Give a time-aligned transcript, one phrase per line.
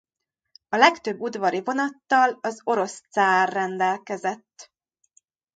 [0.69, 4.71] A legtöbb udvari vonattal az orosz cár rendelkezett.